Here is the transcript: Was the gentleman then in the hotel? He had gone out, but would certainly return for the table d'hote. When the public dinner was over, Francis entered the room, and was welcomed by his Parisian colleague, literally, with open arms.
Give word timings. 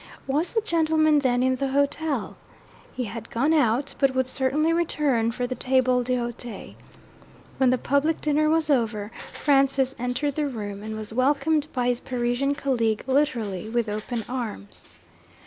Was 0.25 0.53
the 0.55 0.61
gentleman 0.61 1.19
then 1.19 1.43
in 1.43 1.57
the 1.57 1.67
hotel? 1.67 2.35
He 2.91 3.03
had 3.03 3.29
gone 3.29 3.53
out, 3.53 3.93
but 3.99 4.15
would 4.15 4.25
certainly 4.25 4.73
return 4.73 5.31
for 5.31 5.45
the 5.45 5.53
table 5.53 6.01
d'hote. 6.01 6.73
When 7.59 7.69
the 7.69 7.77
public 7.77 8.19
dinner 8.19 8.49
was 8.49 8.71
over, 8.71 9.11
Francis 9.31 9.93
entered 9.99 10.33
the 10.33 10.47
room, 10.47 10.81
and 10.81 10.97
was 10.97 11.13
welcomed 11.13 11.67
by 11.71 11.89
his 11.89 11.99
Parisian 11.99 12.55
colleague, 12.55 13.03
literally, 13.05 13.69
with 13.69 13.87
open 13.87 14.25
arms. 14.27 14.95